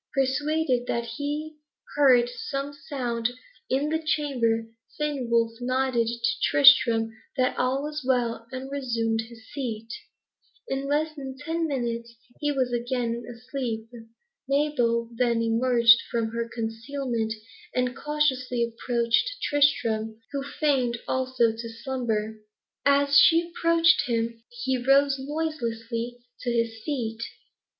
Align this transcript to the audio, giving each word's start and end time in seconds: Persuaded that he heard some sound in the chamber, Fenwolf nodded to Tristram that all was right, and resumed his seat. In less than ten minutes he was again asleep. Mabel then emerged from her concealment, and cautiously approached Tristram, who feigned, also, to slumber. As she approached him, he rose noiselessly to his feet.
Persuaded 0.15 0.87
that 0.87 1.05
he 1.05 1.57
heard 1.95 2.27
some 2.27 2.73
sound 2.73 3.29
in 3.69 3.89
the 3.89 4.01
chamber, 4.03 4.65
Fenwolf 4.99 5.61
nodded 5.61 6.07
to 6.07 6.31
Tristram 6.41 7.11
that 7.37 7.55
all 7.55 7.83
was 7.83 8.03
right, 8.03 8.41
and 8.51 8.71
resumed 8.71 9.21
his 9.21 9.47
seat. 9.53 9.93
In 10.67 10.87
less 10.87 11.13
than 11.15 11.37
ten 11.37 11.67
minutes 11.67 12.15
he 12.39 12.51
was 12.51 12.73
again 12.73 13.23
asleep. 13.31 13.89
Mabel 14.49 15.07
then 15.13 15.39
emerged 15.43 16.01
from 16.09 16.29
her 16.29 16.49
concealment, 16.51 17.33
and 17.75 17.95
cautiously 17.95 18.63
approached 18.63 19.37
Tristram, 19.43 20.19
who 20.31 20.41
feigned, 20.41 20.97
also, 21.07 21.51
to 21.51 21.69
slumber. 21.69 22.39
As 22.87 23.19
she 23.19 23.51
approached 23.51 24.07
him, 24.07 24.41
he 24.49 24.79
rose 24.83 25.19
noiselessly 25.19 26.17
to 26.39 26.49
his 26.51 26.81
feet. 26.83 27.21